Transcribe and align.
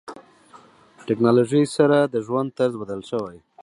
ټکنالوژي 1.07 1.63
سره 1.77 1.97
د 2.13 2.15
ژوند 2.25 2.49
طرز 2.57 2.73
بدل 2.81 3.01
شوی. 3.09 3.37